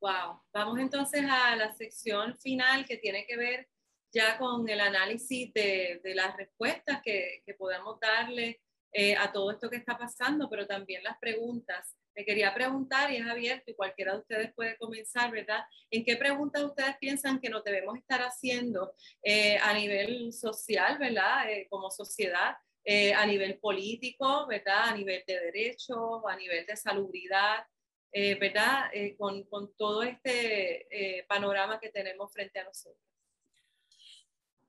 [0.01, 3.68] Wow, vamos entonces a la sección final que tiene que ver
[4.12, 8.61] ya con el análisis de, de las respuestas que, que podamos darle
[8.92, 11.94] eh, a todo esto que está pasando, pero también las preguntas.
[12.16, 15.62] Me quería preguntar, y es abierto, y cualquiera de ustedes puede comenzar, ¿verdad?
[15.90, 21.44] ¿En qué preguntas ustedes piensan que nos debemos estar haciendo eh, a nivel social, ¿verdad?
[21.68, 22.57] como sociedad,
[22.90, 24.88] eh, a nivel político, ¿verdad?
[24.88, 27.66] A nivel de derecho, a nivel de salubridad,
[28.11, 28.88] eh, ¿verdad?
[28.94, 33.05] Eh, con, con, todo este panorama que tenemos frente a nosotros.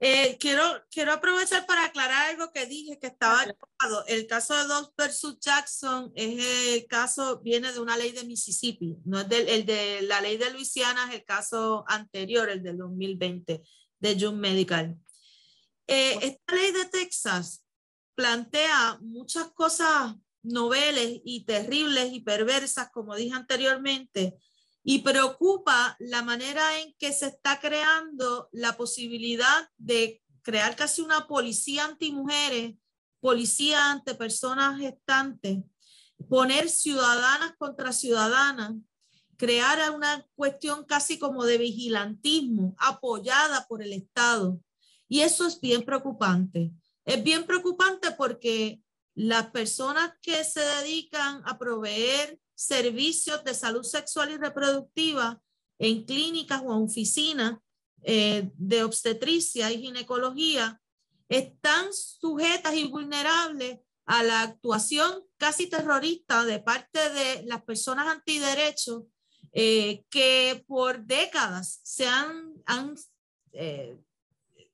[0.01, 4.05] Eh, quiero, quiero aprovechar para aclarar algo que dije que estaba equivocado.
[4.07, 8.97] El caso de Dobbs versus Jackson es el caso, viene de una ley de Mississippi,
[9.05, 12.77] no es del, el de la ley de Luisiana, es el caso anterior, el del
[12.77, 13.61] 2020
[13.99, 14.97] de June Medical.
[15.87, 17.65] Eh, esta ley de Texas
[18.19, 24.35] plantea muchas cosas noveles y terribles y perversas, como dije anteriormente,
[24.83, 31.27] y preocupa la manera en que se está creando la posibilidad de crear casi una
[31.27, 32.75] policía anti-mujeres,
[33.21, 35.59] policía ante personas gestantes,
[36.27, 38.73] poner ciudadanas contra ciudadanas,
[39.37, 44.59] crear una cuestión casi como de vigilantismo apoyada por el Estado.
[45.07, 46.73] Y eso es bien preocupante.
[47.09, 48.83] Es bien preocupante porque
[49.15, 55.41] las personas que se dedican a proveer servicios de salud sexual y reproductiva
[55.79, 57.57] en clínicas o en oficinas
[58.03, 60.79] eh, de obstetricia y ginecología
[61.29, 69.05] están sujetas y vulnerables a la actuación casi terrorista de parte de las personas antiderechos
[69.51, 72.93] eh, que por décadas se han, han
[73.53, 73.97] eh,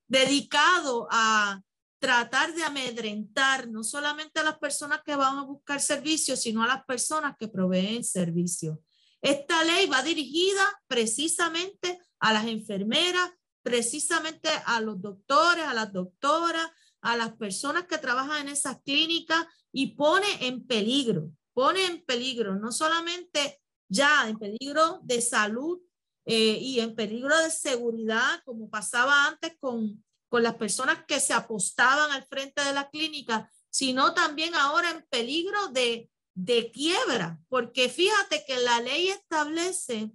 [0.10, 1.64] dedicado a
[2.00, 6.68] tratar de amedrentar no solamente a las personas que van a buscar servicios, sino a
[6.68, 8.78] las personas que proveen servicios.
[9.22, 13.32] Esta ley va dirigida precisamente a las enfermeras,
[13.64, 16.70] precisamente a los doctores, a las doctoras,
[17.02, 22.56] a las personas que trabajan en esas clínicas y pone en peligro, pone en peligro
[22.56, 25.80] no solamente ya en peligro de salud
[26.26, 30.05] eh, y en peligro de seguridad, como pasaba antes con
[30.36, 35.06] con las personas que se apostaban al frente de la clínica, sino también ahora en
[35.10, 40.12] peligro de, de quiebra, porque fíjate que la ley establece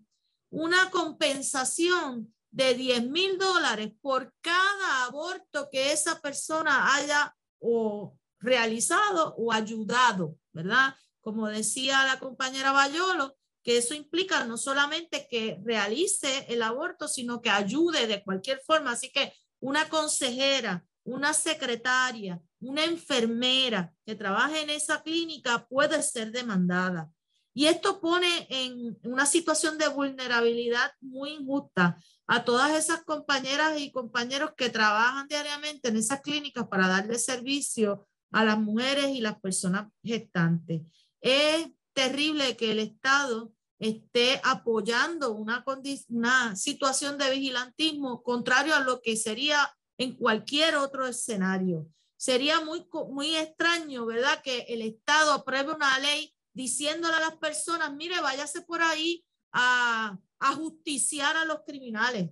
[0.50, 9.34] una compensación de 10 mil dólares por cada aborto que esa persona haya o realizado
[9.38, 10.96] o ayudado, ¿verdad?
[11.22, 17.40] Como decía la compañera Bayolo, que eso implica no solamente que realice el aborto, sino
[17.40, 18.92] que ayude de cualquier forma.
[18.92, 26.30] Así que una consejera, una secretaria, una enfermera que trabaje en esa clínica puede ser
[26.32, 27.10] demandada.
[27.52, 33.90] Y esto pone en una situación de vulnerabilidad muy injusta a todas esas compañeras y
[33.90, 39.40] compañeros que trabajan diariamente en esas clínicas para darle servicio a las mujeres y las
[39.40, 40.82] personas gestantes.
[41.20, 45.64] Es terrible que el Estado esté apoyando una,
[46.10, 51.88] una situación de vigilantismo contrario a lo que sería en cualquier otro escenario.
[52.16, 54.42] Sería muy, muy extraño, ¿verdad?
[54.42, 60.18] Que el Estado apruebe una ley diciéndole a las personas, mire, váyase por ahí a,
[60.38, 62.30] a justiciar a los criminales.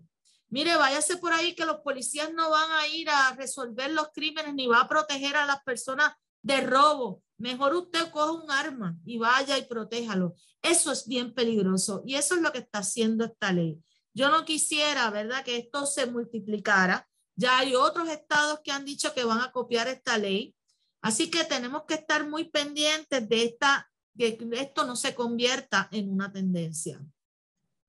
[0.50, 4.54] Mire, váyase por ahí que los policías no van a ir a resolver los crímenes
[4.54, 6.12] ni va a proteger a las personas
[6.48, 7.22] de robo.
[7.36, 10.34] Mejor usted coja un arma y vaya y protéjalo.
[10.62, 13.78] Eso es bien peligroso y eso es lo que está haciendo esta ley.
[14.14, 17.06] Yo no quisiera, ¿verdad?, que esto se multiplicara.
[17.36, 20.56] Ya hay otros estados que han dicho que van a copiar esta ley.
[21.00, 26.10] Así que tenemos que estar muy pendientes de esta, que esto no se convierta en
[26.10, 27.00] una tendencia.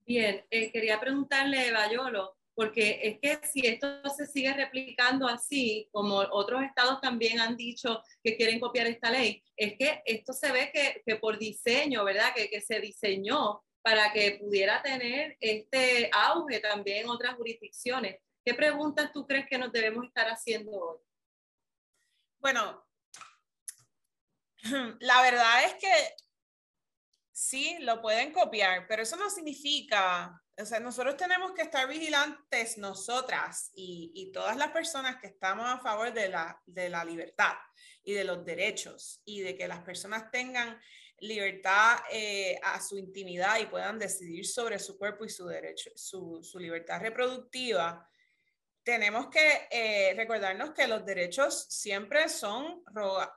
[0.06, 6.18] Bien, eh, quería preguntarle, Bayolo, porque es que si esto se sigue replicando así, como
[6.18, 10.70] otros estados también han dicho que quieren copiar esta ley, es que esto se ve
[11.06, 12.34] que, por diseño, ¿verdad?
[12.36, 18.18] Que, que, se diseñó para que pudiera tener este auge también en otras jurisdicciones.
[18.44, 21.00] ¿Qué preguntas tú crees que nos debemos estar haciendo hoy?
[22.40, 22.86] Bueno,
[25.00, 25.94] la verdad es que
[27.32, 32.78] sí, lo pueden copiar, pero eso no significa o sea, nosotros tenemos que estar vigilantes
[32.78, 37.54] nosotras y, todas las personas que estamos a favor de la, de la libertad
[38.04, 40.80] y de los derechos y de que las personas tengan
[41.20, 46.44] libertad eh, a su intimidad y puedan decidir sobre su cuerpo y su derecho, su,
[46.44, 48.08] su libertad reproductiva
[48.90, 52.84] tenemos que eh, recordarnos que los derechos siempre son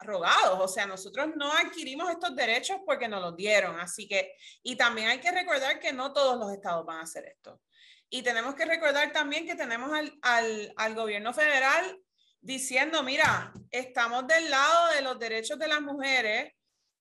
[0.01, 4.77] rogados, o sea, nosotros no adquirimos estos derechos porque nos los dieron, así que, y
[4.77, 7.61] también hay que recordar que no todos los estados van a hacer esto.
[8.09, 12.01] Y tenemos que recordar también que tenemos al, al, al gobierno federal
[12.41, 16.51] diciendo, mira, estamos del lado de los derechos de las mujeres.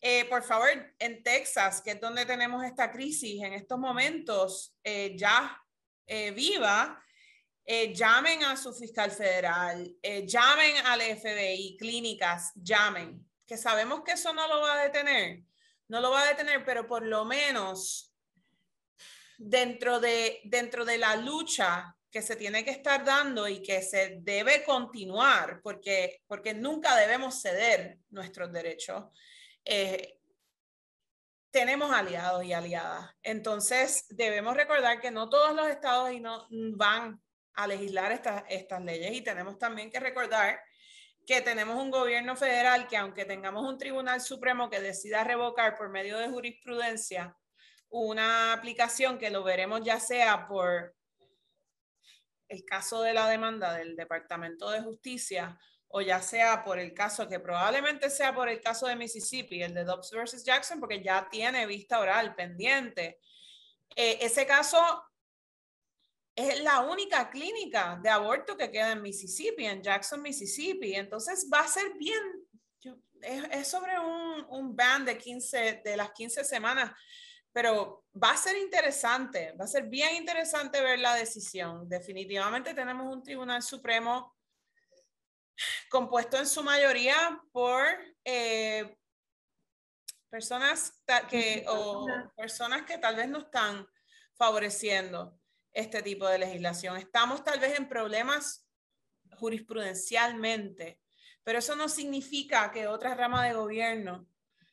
[0.01, 0.67] Eh, por favor,
[0.99, 5.57] en Texas, que es donde tenemos esta crisis en estos momentos, eh, ya
[6.35, 7.01] viva,
[7.65, 14.13] eh, llamen a su fiscal federal, eh, llamen al FBI, clínicas, llamen, que sabemos que
[14.13, 15.43] eso no lo va a detener,
[15.87, 18.13] no lo va a detener, pero por lo menos
[19.37, 24.17] dentro de, dentro de la lucha que se tiene que estar dando y que se
[24.21, 29.05] debe continuar porque, porque nunca debemos ceder nuestros derechos.
[29.63, 30.19] Eh,
[31.51, 33.11] tenemos aliados y aliadas.
[33.23, 37.21] Entonces, debemos recordar que no todos los estados y no, van
[37.55, 40.59] a legislar estas, estas leyes y tenemos también que recordar
[41.25, 45.89] que tenemos un gobierno federal que aunque tengamos un tribunal supremo que decida revocar por
[45.89, 47.35] medio de jurisprudencia
[47.89, 50.95] una aplicación que lo veremos ya sea por
[52.47, 55.57] el caso de la demanda del Departamento de Justicia
[55.91, 59.73] o ya sea por el caso que probablemente sea por el caso de Mississippi, el
[59.73, 63.19] de Dobbs versus Jackson, porque ya tiene vista oral pendiente.
[63.95, 65.03] Eh, ese caso
[66.35, 70.95] es la única clínica de aborto que queda en Mississippi, en Jackson, Mississippi.
[70.95, 72.21] Entonces va a ser bien,
[73.21, 76.91] es, sobre un, un ban de 15, de las 15 semanas
[77.53, 81.87] pero va a ser interesante, va a ser bien interesante ver la decisión.
[81.87, 84.37] Definitivamente tenemos un Tribunal Supremo
[85.89, 87.85] compuesto en su mayoría por
[88.23, 88.97] eh,
[90.29, 92.07] personas que, o
[92.37, 93.85] personas que tal vez no están
[94.33, 95.37] favoreciendo
[95.73, 96.97] este tipo de legislación.
[96.97, 98.67] Estamos tal vez en problemas
[99.37, 100.99] jurisprudencialmente,
[101.43, 104.27] pero eso no significa que otra rama de gobierno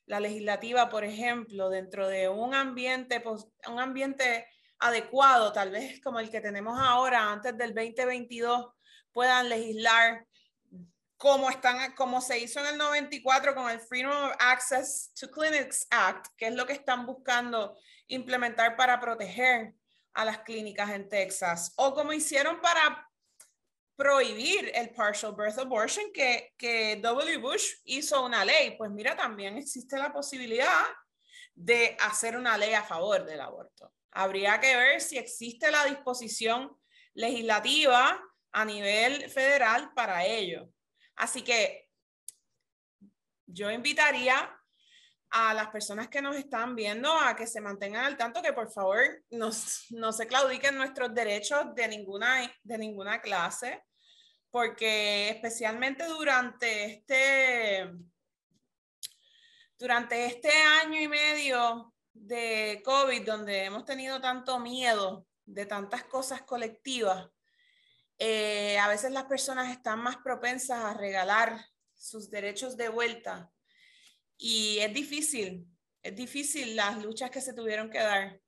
[0.09, 3.23] la legislativa, por ejemplo, dentro de un ambiente,
[3.69, 4.47] un ambiente
[4.79, 8.73] adecuado, tal vez como el que tenemos ahora, antes del 2022,
[9.13, 10.27] puedan legislar
[11.19, 15.87] como, están, como se hizo en el 94 con el Freedom of Access to Clinics
[15.91, 17.77] Act, que es lo que están buscando
[18.07, 19.75] implementar para proteger
[20.19, 23.09] a las clínicas en Texas, o como hicieron para
[23.95, 27.37] prohibir el partial birth abortion que, que W.
[27.39, 28.77] Bush hizo una ley.
[28.77, 30.87] Pues mira, también existe la posibilidad
[31.55, 33.95] de hacer una ley a favor del aborto.
[34.11, 36.77] Habría que ver si existe la disposición
[37.15, 40.69] legislativa a nivel federal para ello.
[41.15, 41.89] Así que
[43.47, 44.58] yo invitaría
[45.31, 48.71] a las personas que nos están viendo a que se mantengan al tanto, que por
[48.73, 48.99] favor
[49.31, 53.83] nos, no se claudiquen nuestros derechos de ninguna, de ninguna clase
[54.51, 57.91] porque especialmente durante este,
[59.79, 66.43] durante este año y medio de COVID, donde hemos tenido tanto miedo de tantas cosas
[66.43, 67.29] colectivas,
[68.19, 71.65] eh, a veces las personas están más propensas a regalar
[71.95, 73.51] sus derechos de vuelta
[74.39, 75.67] y es difícil,
[76.03, 78.41] es difícil las luchas que se tuvieron que dar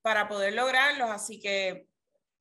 [0.00, 1.88] para poder lograrlos, así que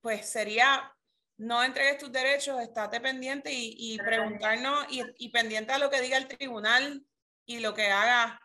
[0.02, 0.96] pues sería
[1.38, 6.28] no entregues tus derechos, estate pendiente y, preguntarnos y, pendiente a lo que diga el
[6.28, 7.04] tribunal
[7.48, 8.40] y lo que haga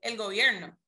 [0.00, 0.78] el gobierno.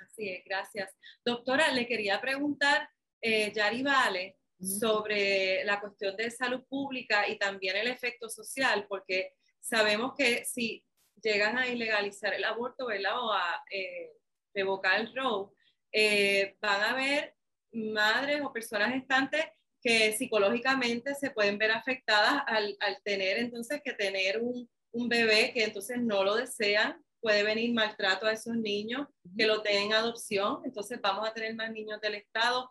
[0.00, 0.96] Así es, gracias.
[1.22, 2.88] Doctora, le quería preguntar,
[3.20, 9.34] eh, Yari Vale, sobre la cuestión de salud pública y también el efecto social, porque
[9.60, 10.82] sabemos que si
[11.26, 13.20] llegan a ilegalizar el aborto, ¿verdad?
[13.20, 14.12] O a eh,
[14.54, 15.50] revocar el ROE,
[15.92, 17.34] eh, van a haber
[17.72, 19.44] madres o personas gestantes
[19.82, 25.52] que psicológicamente se pueden ver afectadas al, al tener entonces que tener un, un, bebé
[25.52, 29.06] que entonces no lo desean, puede venir maltrato a esos niños
[29.36, 32.70] que lo tienen adopción, entonces vamos a tener más niños del Estado.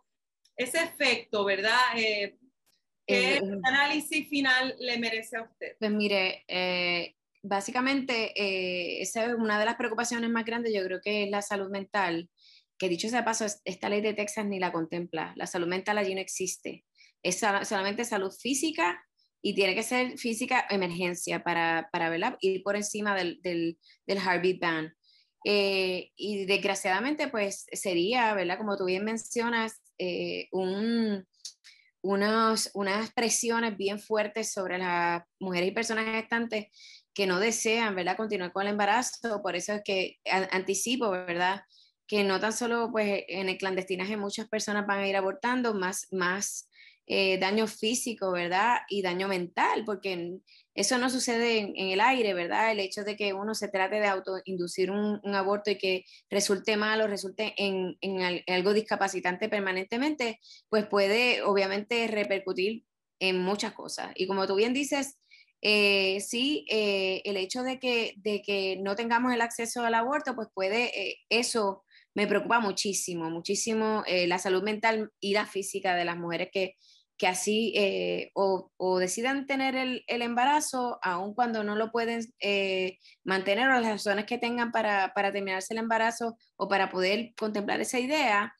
[0.58, 1.80] Ese efecto, ¿verdad?
[1.98, 2.38] Eh,
[3.06, 5.76] ¿Qué eh, análisis final le merece a usted?
[5.78, 7.16] Pues mire, eh,
[7.48, 11.70] básicamente esa es una de las preocupaciones más grandes, yo creo que es la salud
[11.70, 12.30] mental,
[12.78, 16.14] que dicho sea paso, esta ley de Texas ni la contempla, la salud mental allí
[16.14, 16.84] no existe
[17.26, 19.04] es solamente salud física
[19.42, 24.60] y tiene que ser física emergencia para, para ir por encima del, del, del heartbeat
[24.60, 24.94] ban.
[25.44, 28.60] Eh, y desgraciadamente, pues sería, ¿verdad?
[28.60, 31.26] Como tú bien mencionas, eh, unas
[33.16, 36.68] presiones bien fuertes sobre las mujeres y personas gestantes
[37.16, 38.18] que no desean, ¿verdad?
[38.18, 39.42] Continuar con el embarazo.
[39.42, 40.20] Por eso es que
[40.52, 41.62] anticipo, ¿verdad?
[42.06, 46.08] Que no tan solo, pues, en el clandestinaje muchas personas van a ir abortando, más,
[46.12, 46.70] más
[47.08, 48.80] eh, daño físico, ¿verdad?
[48.90, 50.40] Y daño mental, porque
[50.74, 52.74] eso no sucede en, el aire, ¿verdad?
[52.74, 57.08] El hecho de que uno se trate de autoinducir un, aborto y que resulte malo,
[57.08, 62.84] resulte en, en, algo discapacitante permanentemente, pues puede obviamente repercutir
[63.20, 64.12] en muchas cosas.
[64.16, 65.18] Y como tú bien dices,
[65.68, 70.36] eh, sí, eh, el hecho de que, de que no tengamos el acceso al aborto,
[70.36, 76.18] pues puede eso me preocupa muchísimo, muchísimo la salud mental y la física de las
[76.18, 76.76] mujeres que,
[77.18, 82.22] que así eh, o, o, decidan tener el, el, embarazo, aun cuando no lo pueden
[82.40, 87.34] eh, mantener o las razones que tengan para, para, terminarse el embarazo o para poder
[87.38, 88.54] contemplar esa idea,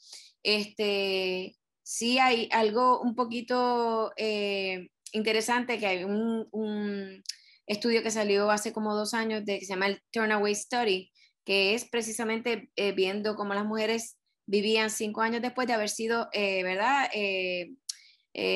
[0.44, 7.24] este, sí hay algo un poquito eh, interesante, que hay un, un,
[7.68, 11.12] estudio que salió hace como dos años de, que se llama el Turnaway Study,
[11.44, 16.30] que es precisamente eh, viendo cómo las mujeres vivían cinco años después de haber sido,
[16.32, 17.10] eh, ¿verdad?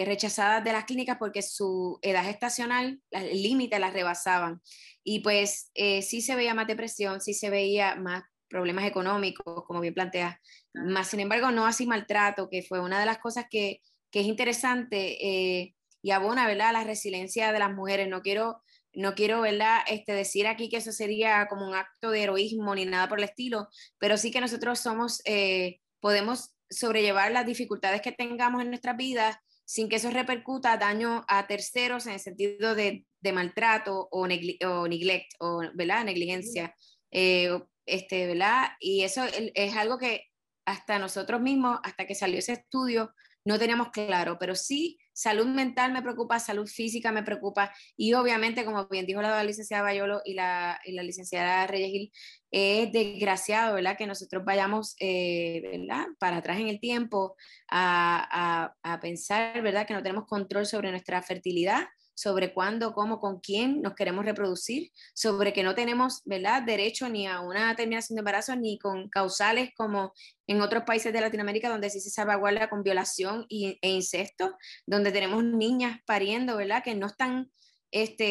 [0.05, 4.61] rechazadas de las clínicas porque su edad gestacional, el límite las rebasaban.
[5.03, 9.93] Y pues sí se veía más depresión, sí se veía más problemas económicos, como bien
[9.93, 10.37] planteas,
[10.73, 13.81] más sin embargo no así maltrato, que fue una de las cosas que,
[14.11, 18.07] que es interesante eh, y abona, ¿verdad?, la resiliencia de las mujeres.
[18.07, 18.61] No quiero,
[18.93, 22.85] no quiero, ¿verdad?, este, decir aquí que eso sería como un acto de heroísmo ni
[22.85, 28.11] nada por el estilo, pero sí que nosotros somos, eh, podemos sobrellevar las dificultades que
[28.11, 33.05] tengamos en nuestras vidas sin que eso repercuta daño a terceros en el sentido de,
[33.31, 36.05] maltrato o, o neglect, o ¿verdad?
[36.05, 36.73] negligencia.
[37.11, 37.51] Eh,
[37.85, 38.69] este, ¿verdad?
[38.79, 39.23] Y eso
[39.53, 40.25] es algo que
[40.65, 43.13] hasta nosotros mismos, hasta que salió ese estudio,
[43.49, 48.63] no teníamos claro, pero sí, salud mental me preocupa, salud física me preocupa y obviamente,
[48.63, 52.11] como bien dijo la licenciada Bayolo y la, y la licenciada Reyes Gil,
[52.51, 53.97] es desgraciado, ¿verdad?
[53.97, 56.05] Que nosotros vayamos, eh, ¿verdad?
[56.19, 57.35] Para atrás en el tiempo
[57.67, 59.87] a, a, a pensar, ¿verdad?
[59.87, 61.87] Que no tenemos control sobre nuestra fertilidad
[62.19, 67.27] sobre cuándo, cómo, con quién nos queremos reproducir, sobre que no tenemos, ¿verdad?, derecho ni
[67.27, 70.11] a una terminación de embarazo ni con causales como
[70.45, 75.13] en otros países de Latinoamérica donde sí se salvaguarda con violación y, e incesto, donde
[75.13, 77.49] tenemos niñas pariendo, ¿verdad?, que no están
[77.91, 78.25] este,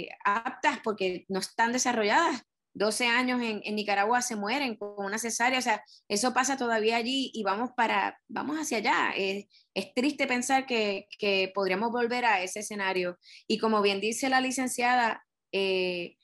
[0.00, 2.42] eh, aptas porque no están desarrolladas
[2.74, 7.30] 12 años en, Nicaragua se mueren con una cesárea, o sea, eso pasa todavía allí
[7.32, 9.12] y vamos para, vamos hacia allá.
[9.16, 9.46] Es,
[9.94, 11.06] triste pensar que,
[11.54, 13.18] podríamos volver a ese escenario.
[13.46, 16.16] Y como bien dice la licenciada, eh,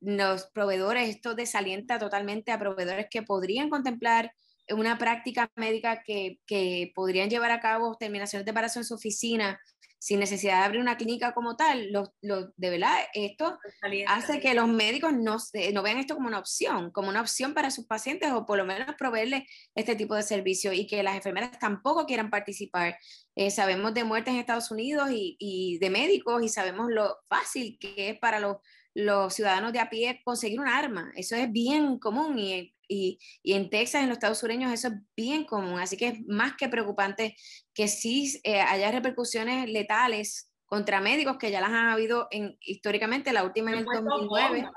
[0.00, 4.32] los proveedores, esto desalienta totalmente a proveedores que podrían contemplar
[4.70, 9.60] una práctica médica que, que podrían llevar a cabo terminaciones de embarazo en su oficina
[10.04, 13.58] sin necesidad de abrir una clínica como tal, lo, lo, de verdad, esto
[14.06, 15.38] hace que los médicos no,
[15.72, 18.66] no vean esto como una opción, como una opción para sus pacientes o por lo
[18.66, 19.44] menos proveerles
[19.74, 22.98] este tipo de servicio y que las enfermeras tampoco quieran participar.
[23.34, 27.78] Eh, sabemos de muertes en Estados Unidos y, y, de médicos y sabemos lo fácil
[27.80, 28.58] que es para los,
[28.94, 31.12] los ciudadanos de a pie conseguir un arma.
[31.16, 35.44] Eso es bien común y y, en Texas, en los estados sureños, eso es bien
[35.44, 35.78] común.
[35.80, 37.36] Así que es más que preocupante
[37.72, 43.32] que sí eh, haya repercusiones letales contra médicos que ya las han habido en, históricamente,
[43.32, 44.68] la última en el 2009.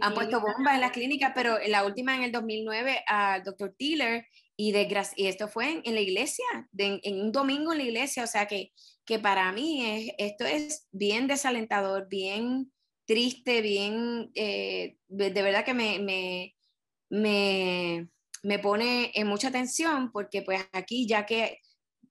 [0.00, 4.26] han puesto bombas en las clínicas, pero la última en el 2009 al doctor Tiller
[4.56, 6.44] y, de, y esto fue en, la iglesia,
[6.76, 8.72] en un domingo en la iglesia, o sea que,
[9.04, 12.72] que para mí es, esto es bien desalentador, bien
[13.06, 16.56] triste, bien, eh, de, verdad que me, me,
[17.10, 18.08] me,
[18.42, 21.58] me pone en mucha tensión porque pues aquí ya que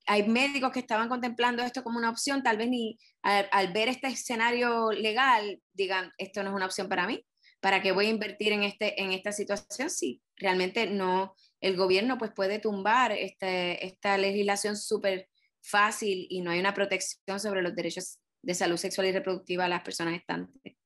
[0.06, 4.08] hay médicos que estaban contemplando esto como una opción, tal vez ni al, ver este
[4.08, 7.26] escenario legal digan, esto no es una opción para mí,
[7.60, 12.18] ¿para qué voy a invertir en, este, en esta situación si realmente no, el gobierno
[12.18, 15.30] pues puede tumbar este, esta legislación súper
[15.62, 19.70] fácil y no hay una protección sobre los derechos de salud sexual y reproductiva a
[19.70, 20.81] las personas estantes?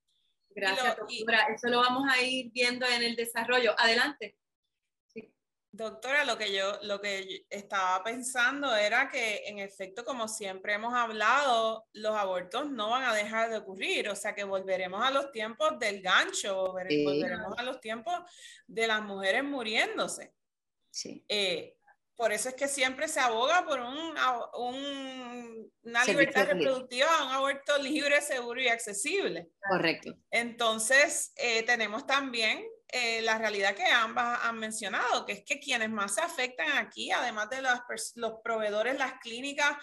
[0.55, 1.47] Gracias, doctora.
[1.53, 3.75] Eso lo vamos a ir viendo en el desarrollo.
[3.77, 4.37] Adelante.
[5.75, 10.93] Doctora, lo que yo lo que estaba pensando era que en efecto, como siempre hemos
[10.93, 15.33] hablado, los abortos no van a dejar de ocurrir, o sea que volveremos a los
[15.33, 18.13] tiempos del gancho, volveremos a los tiempos
[18.65, 20.33] de las mujeres muriéndose.
[20.89, 21.25] Sí.
[21.27, 21.75] Eh,
[22.15, 24.13] por eso es que siempre se aboga por un,
[25.83, 29.49] una libertad reproductiva, un aborto libre, seguro y accesible.
[29.69, 30.15] Correcto.
[30.31, 35.89] Entonces, eh, tenemos también eh, la realidad que ambas han mencionado, que es que quienes
[35.89, 39.75] más se afectan aquí, además de los proveedores, las clínicas,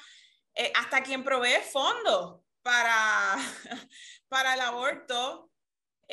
[0.55, 3.37] eh, hasta quien provee fondos para,
[4.29, 5.52] para el aborto,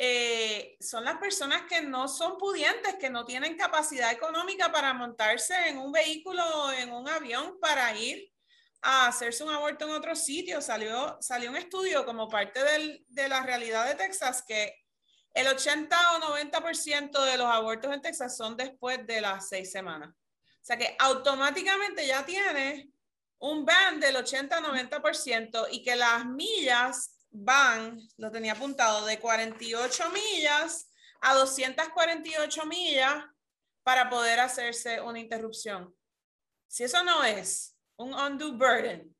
[0.02, 5.68] eh, son las personas que no son pudientes, que no tienen capacidad económica para montarse
[5.68, 8.32] en un vehículo en un avión para ir
[8.80, 10.62] a hacerse un aborto en otro sitio.
[10.62, 14.74] Salió, salió un estudio como parte del, de la realidad de Texas que
[15.34, 20.14] el 80 o 90% de los abortos en Texas son después de las seis semanas.
[20.14, 22.90] O sea que automáticamente ya tiene
[23.38, 30.90] un ban del 80-90% y que las millas van, lo tenía apuntado, de 48 millas
[31.20, 33.24] a 248 millas
[33.82, 35.94] para poder hacerse una interrupción.
[36.66, 39.14] Si eso no es un undue burden,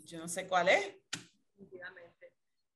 [0.00, 0.94] yo no sé cuál es.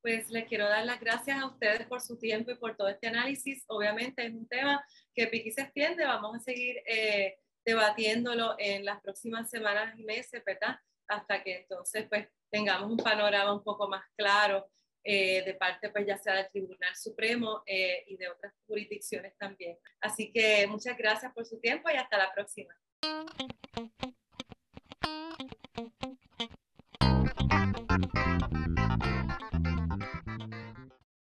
[0.00, 3.06] Pues les quiero dar las gracias a ustedes por su tiempo y por todo este
[3.06, 3.64] análisis.
[3.68, 4.84] Obviamente es un tema
[5.14, 10.42] que Piqui se extiende, vamos a seguir eh, debatiéndolo en las próximas semanas y meses,
[10.44, 10.76] ¿verdad?
[11.08, 14.68] Hasta que entonces pues tengamos un panorama un poco más claro
[15.04, 19.76] eh, de parte pues ya sea del Tribunal Supremo eh, y de otras jurisdicciones también.
[20.00, 22.74] Así que muchas gracias por su tiempo y hasta la próxima.